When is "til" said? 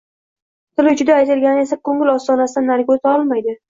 0.77-0.89